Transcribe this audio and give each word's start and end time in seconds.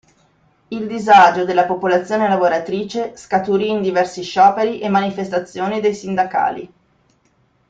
Il 0.69 0.87
disagio 0.87 1.45
della 1.45 1.67
popolazione 1.67 2.27
lavoratrice 2.27 3.15
scaturì 3.15 3.69
in 3.69 3.83
diversi 3.83 4.23
scioperi 4.23 4.79
e 4.79 4.89
manifestazioni 4.89 5.79
dei 5.79 5.93
sindacali. 5.93 6.73